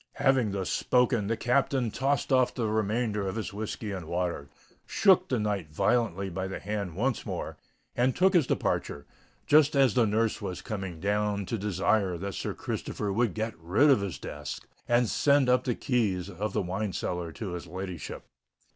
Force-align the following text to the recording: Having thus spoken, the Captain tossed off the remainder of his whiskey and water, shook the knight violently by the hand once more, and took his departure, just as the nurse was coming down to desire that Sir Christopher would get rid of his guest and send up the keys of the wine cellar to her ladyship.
Having 0.13 0.49
thus 0.53 0.71
spoken, 0.71 1.27
the 1.27 1.37
Captain 1.37 1.91
tossed 1.91 2.33
off 2.33 2.55
the 2.55 2.65
remainder 2.65 3.27
of 3.27 3.35
his 3.35 3.53
whiskey 3.53 3.91
and 3.91 4.07
water, 4.07 4.49
shook 4.87 5.29
the 5.29 5.39
knight 5.39 5.71
violently 5.71 6.27
by 6.27 6.47
the 6.47 6.57
hand 6.59 6.95
once 6.95 7.23
more, 7.23 7.55
and 7.95 8.15
took 8.15 8.33
his 8.33 8.47
departure, 8.47 9.05
just 9.45 9.75
as 9.75 9.93
the 9.93 10.07
nurse 10.07 10.41
was 10.41 10.63
coming 10.63 10.99
down 10.99 11.45
to 11.45 11.55
desire 11.55 12.17
that 12.17 12.33
Sir 12.33 12.55
Christopher 12.55 13.13
would 13.13 13.35
get 13.35 13.53
rid 13.59 13.91
of 13.91 14.01
his 14.01 14.17
guest 14.17 14.65
and 14.87 15.07
send 15.07 15.47
up 15.47 15.65
the 15.65 15.75
keys 15.75 16.31
of 16.31 16.53
the 16.53 16.63
wine 16.63 16.93
cellar 16.93 17.31
to 17.33 17.51
her 17.53 17.59
ladyship. 17.59 18.23